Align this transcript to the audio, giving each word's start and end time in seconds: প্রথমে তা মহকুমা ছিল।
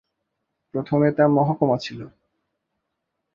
প্রথমে 0.73 1.07
তা 1.11 1.25
মহকুমা 1.27 1.77
ছিল। 1.77 1.99